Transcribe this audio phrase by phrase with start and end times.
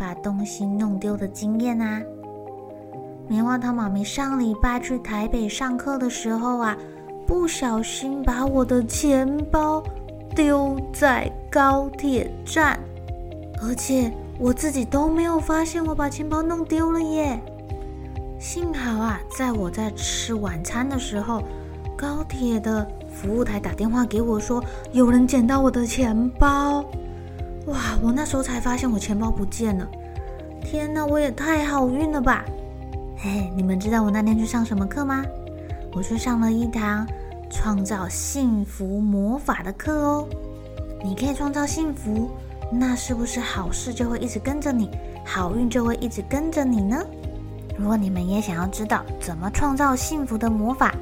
[0.00, 2.00] 把东西弄丢的经验啊？
[3.28, 6.74] 棉花糖妈咪上礼拜去台北上课的时候啊，
[7.26, 9.84] 不小心把我的钱包
[10.34, 12.80] 丢在高铁站，
[13.62, 17.38] 而且我自己都没有发现我把钱包弄丢了耶。
[18.38, 21.42] 幸好啊，在我在吃晚餐的时候，
[21.94, 26.82] 高铁的服务台打电话给我说，有人捡到我的钱包。
[27.66, 27.98] 哇！
[28.02, 29.86] 我那时候才发现我钱包不见了。
[30.62, 32.44] 天哪，我也太好运了吧！
[33.16, 35.24] 嘿，你们知道我那天去上什么课吗？
[35.92, 37.06] 我去上了一堂
[37.50, 40.26] 创造幸福魔法的课哦。
[41.02, 42.30] 你可以创造幸福，
[42.70, 44.90] 那是不是好事就会一直跟着你，
[45.24, 47.04] 好运就会一直跟着你呢？
[47.78, 50.94] 如果你们也想要知道怎么创造幸福的魔法，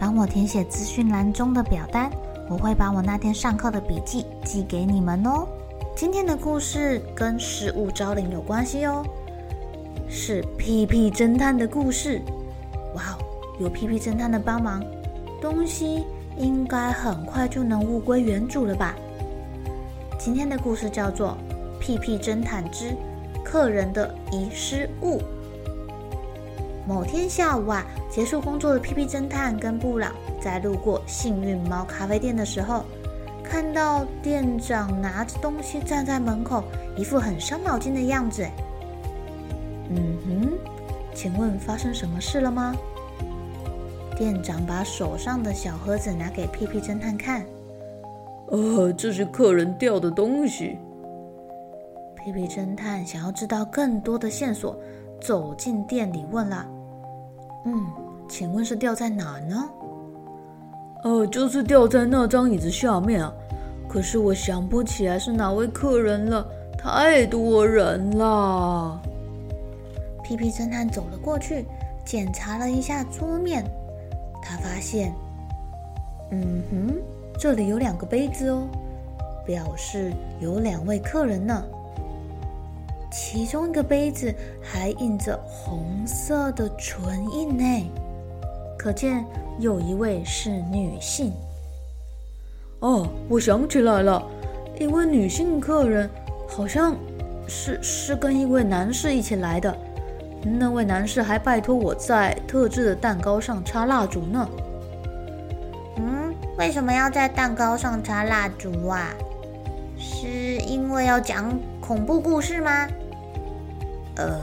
[0.00, 2.10] 帮我填写资讯栏中的表单，
[2.48, 5.46] 我会把我那天上课的笔记寄给你们哦。
[5.96, 9.04] 今天的故事跟失物招领有关系哦，
[10.08, 12.20] 是屁屁侦探的故事。
[12.94, 13.18] 哇哦，
[13.58, 14.84] 有屁屁侦探的帮忙，
[15.40, 16.04] 东西
[16.36, 18.94] 应该很快就能物归原主了吧？
[20.18, 21.36] 今天的故事叫做
[21.80, 22.94] 《屁屁侦探之
[23.44, 25.18] 客人的遗失物》。
[26.86, 32.84] 某天下午啊，结束工作的屁屁侦探跟布朗在路过幸运猫咖啡店的时候，
[33.42, 36.62] 看到店长拿着东西站在门口，
[36.96, 38.46] 一副很伤脑筋的样子。
[39.90, 40.52] 嗯哼，
[41.12, 42.72] 请问发生什么事了吗？
[44.16, 47.44] 店长把手上的小盒子拿给屁屁侦探看。
[48.46, 50.78] 呃，这是客人掉的东西。
[52.14, 54.78] 屁屁侦探想要知道更多的线索，
[55.20, 56.66] 走进店里问了。
[57.66, 57.84] 嗯，
[58.28, 59.68] 请问是掉在哪呢？
[61.02, 63.32] 呃，就是掉在那张椅子下面啊。
[63.88, 66.46] 可是我想不起来是哪位客人了，
[66.78, 69.00] 太多人了。
[70.22, 71.64] 皮皮侦探走了过去，
[72.04, 73.64] 检查了一下桌面，
[74.42, 75.12] 他发现，
[76.30, 76.94] 嗯哼，
[77.38, 78.66] 这里有两个杯子哦，
[79.44, 81.64] 表示有两位客人呢。
[83.18, 84.32] 其中一个杯子
[84.62, 87.90] 还印着红色的唇印呢，
[88.78, 89.24] 可见
[89.58, 91.32] 有一位是女性。
[92.80, 94.22] 哦，我想起来了，
[94.78, 96.10] 一位女性客人
[96.46, 96.94] 好像
[97.48, 99.74] 是是跟一位男士一起来的，
[100.42, 104.46] 那位男士还拜托我在特制的蛋糕上插蜡烛呢。
[105.96, 109.08] 嗯，为什么要在蛋糕上插蜡烛啊？
[109.98, 112.86] 是因为要讲恐怖故事吗？
[114.16, 114.40] 呃，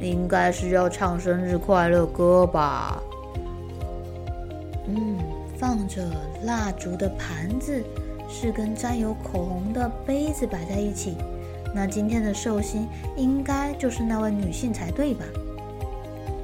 [0.00, 3.02] 应该是要唱生日快乐歌吧。
[4.86, 5.18] 嗯，
[5.58, 6.02] 放着
[6.44, 7.82] 蜡烛的盘子
[8.28, 11.16] 是跟沾有口红的杯子摆在一起，
[11.74, 15.24] 那今天的寿星应该就是那位女性才对吧？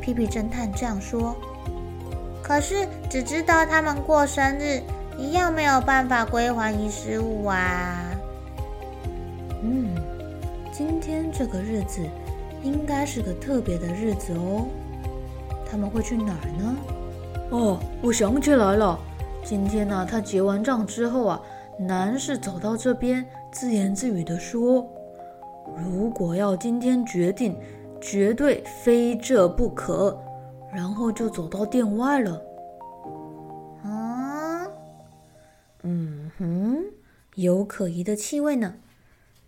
[0.00, 1.34] 屁屁侦探这样说。
[2.42, 4.80] 可是只知道他们过生日，
[5.18, 8.05] 一样没有办法归还遗失物啊。
[10.78, 10.86] 嗯。
[10.86, 12.00] 今天这个日子
[12.62, 14.66] 应该是个特别的日子哦。
[15.68, 16.76] 他们会去哪儿呢？
[17.50, 18.98] 哦，我想起来了。
[19.44, 21.42] 今天呢，他结完账之后啊，
[21.78, 24.86] 男士走到这边，自言自语地说
[25.76, 27.56] ：“如果要今天决定，
[28.00, 30.18] 绝对非这不可。”
[30.74, 32.42] 然后就走到店外了。
[33.82, 34.66] 啊，
[35.84, 36.84] 嗯哼，
[37.34, 38.74] 有可疑的气味呢。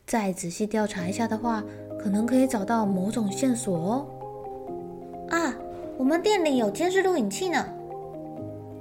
[0.08, 1.62] 再仔细调查一下的话，
[2.00, 4.06] 可能可以找到某种线索哦。
[5.28, 5.54] 啊，
[5.98, 7.62] 我们店里有监视录影器呢，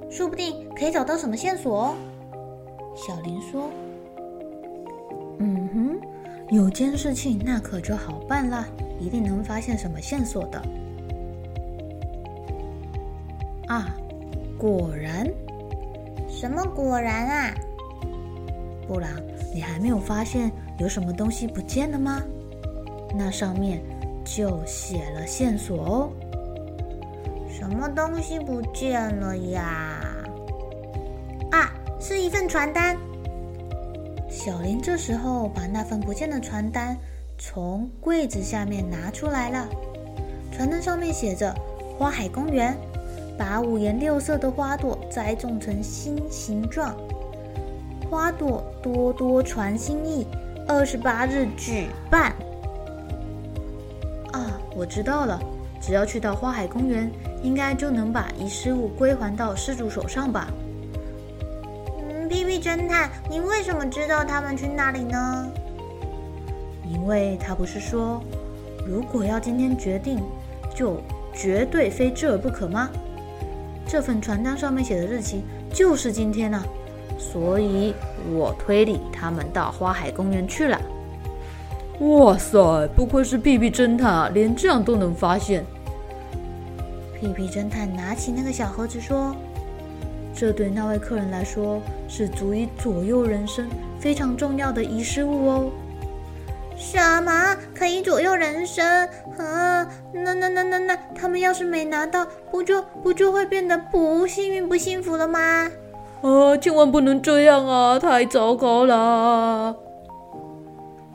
[0.09, 1.95] 说不定可以找到什么线索哦。
[2.95, 3.69] 小林说
[5.39, 6.00] ：“嗯哼，
[6.56, 8.65] 有监视器，那可就好办了，
[8.97, 10.62] 一定能发现什么线索的。
[13.68, 13.94] 啊，
[14.57, 15.30] 果然。
[16.30, 17.53] 什么果然啊？
[18.88, 19.09] 布朗，
[19.53, 22.24] 你还没有发现有什么东西不见了吗？
[23.15, 23.81] 那上面
[24.24, 26.09] 就写了线索哦。
[27.50, 30.00] 什么东西不见了呀？
[31.51, 32.97] 啊，是一份传单。
[34.29, 36.95] 小林这时候把那份不见的传单
[37.38, 39.68] 从柜子下面拿出来了。
[40.51, 41.56] 传单上面写着
[41.97, 42.77] ：“花海公园。”
[43.38, 46.97] 把五颜六色的花朵栽种成新形状，
[48.09, 50.25] 花朵多多传心意。
[50.68, 52.36] 二十八日举办。
[54.34, 55.40] 啊，我知道了，
[55.81, 57.10] 只要去到花海公园，
[57.42, 60.48] 应该就能把遗失物归还到失主手上吧？
[62.00, 65.52] 嗯，屁屁侦探，你为什么知道他们去那里呢？
[66.90, 68.22] 因为他不是说，
[68.86, 70.22] 如果要今天决定，
[70.75, 71.02] 就
[71.34, 72.90] 绝对非这儿不可吗？
[73.88, 75.44] 这份传单上面写的日期
[75.74, 76.62] 就是今天呢，
[77.18, 77.94] 所以
[78.31, 80.80] 我推理他们到花海公园去了。
[82.00, 85.65] 哇塞，不愧是屁屁侦探啊，连这样都能发现。
[87.19, 89.36] 屁屁侦探拿起那个小盒子说
[90.31, 93.68] ：“这对那位客人来说是足以左右人生、
[94.00, 95.71] 非常重要的遗失物哦。”
[96.77, 98.86] 什么可以左右人生
[99.39, 99.83] 啊？
[100.13, 105.68] 那那那那那，他们要是没拿到，不就不就会变得不幸运、不幸福了吗？
[106.22, 108.00] 啊，千万不能这样啊！
[108.00, 109.75] 太糟糕了。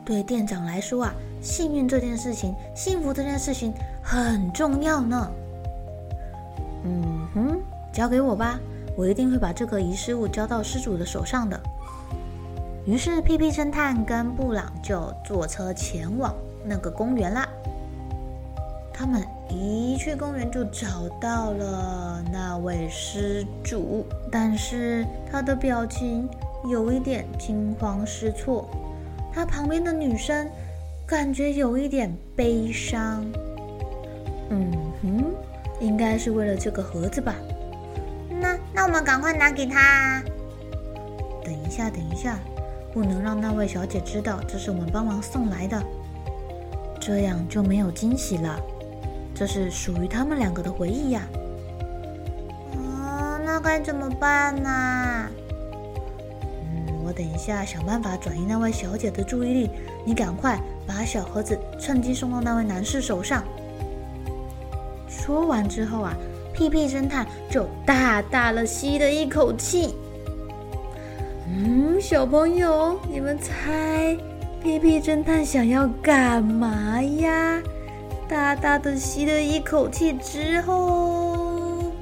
[0.05, 5.31] 对店长来说啊，幸运这件事情、幸福这件事情很重要呢。
[6.85, 7.61] 嗯哼，
[7.93, 8.59] 交给我吧，
[8.97, 11.59] 我一定会把这个遗失物交到失主的手上的。
[12.85, 16.33] 于是，屁屁侦探跟布朗就坐车前往
[16.65, 17.47] 那个公园啦。
[18.93, 26.29] 他们一去公园就找到了那位失主，但是他的表情
[26.69, 28.69] 有一点惊慌失措。
[29.33, 30.47] 他旁边的女生
[31.07, 33.25] 感觉有一点悲伤。
[34.49, 35.33] 嗯哼，
[35.81, 37.35] 应该是为了这个盒子吧？
[38.29, 40.21] 那那我们赶快拿给他。
[41.43, 42.39] 等一下，等一下。
[42.93, 45.81] 不能让那位小姐知道这是我们帮忙送来的，
[46.99, 48.59] 这样就没有惊喜了。
[49.43, 51.27] 这是属于他们两个的回忆呀。
[52.77, 55.27] 啊，那该怎么办呢？
[56.61, 59.69] 嗯，我等一下想办法转移那位小姐的注意力。
[60.05, 60.57] 你赶快
[60.87, 63.43] 把小盒子趁机送到那位男士手上。
[65.09, 66.13] 说完之后啊，
[66.53, 69.93] 屁屁侦探就大大的吸了一口气。
[71.49, 74.17] 嗯，小朋友，你们猜
[74.63, 77.61] 屁屁侦探想要干嘛呀？
[78.33, 81.93] 大大的吸了一口气之后，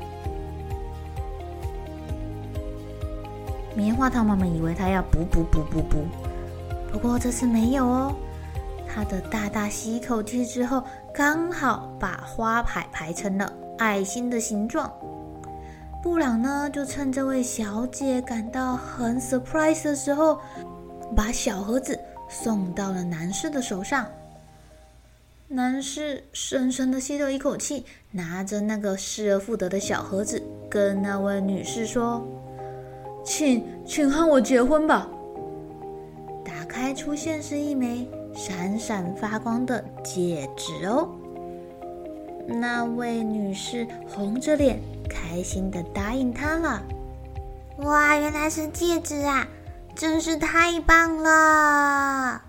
[3.75, 6.05] 棉花糖妈妈以为他要补补补补补，
[6.89, 8.15] 不过这次没有哦。
[8.87, 10.81] 他的大大吸一口气之后，
[11.13, 14.89] 刚好把花牌排成了爱心的形状。
[16.01, 20.39] 布朗呢，就趁这位小姐感到很 surprise 的时候，
[21.13, 24.05] 把小盒子送到了男士的手上。
[25.53, 32.25] 男士深深的吸了一口气，拿着那个失而复得的小盒子，跟那位女士说
[33.25, 35.09] ：“请，请和我结婚吧。”
[36.45, 41.09] 打开，出现是一枚闪闪发光的戒指哦。
[42.47, 44.81] 那位女士红着脸。
[45.09, 46.81] 开心的答应他了。
[47.79, 49.45] 哇，原来是戒指啊！
[49.93, 52.41] 真是太棒了！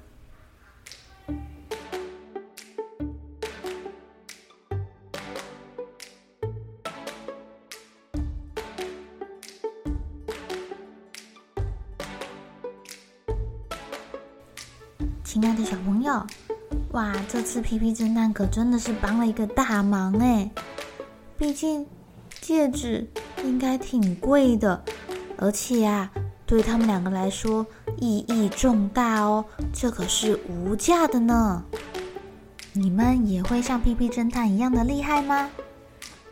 [15.43, 16.25] 亲爱的小朋友，
[16.93, 20.49] 哇，这次皮皮侦探可真的是帮了一个大忙哎！
[21.37, 21.85] 毕竟。
[22.41, 23.09] 戒指
[23.45, 24.81] 应该挺贵的，
[25.37, 26.09] 而且啊，
[26.47, 27.67] 对他们两个来说
[27.99, 31.65] 意义重大哦，这可是无价的呢。
[32.73, 35.51] 你们也会像皮皮侦探一样的厉害吗？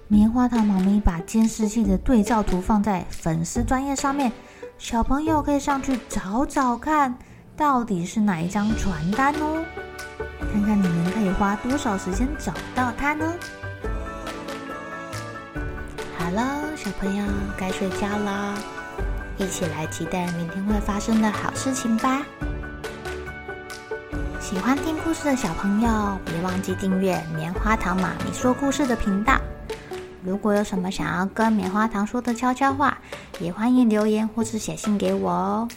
[0.06, 4.30] 棉花糖妈咪把监视器的对照图放在粉丝专页上面，
[4.78, 7.18] 小朋友可以上去找找看，
[7.60, 9.62] 到底是哪一张传单哦，
[10.50, 13.30] 看看你们可以花多少时间找到它呢？
[16.16, 17.24] 好了，小朋友
[17.58, 18.54] 该睡觉了，
[19.36, 22.22] 一起来期待明天会发生的好事情吧。
[24.40, 29.38] 喜欢听故事的小朋友，别忘记订阅棉花糖妈咪说故事的频道。
[30.24, 32.96] 如果有什么想要跟棉花糖说的悄悄话，
[33.38, 35.68] 也欢迎留言或是写信给我哦。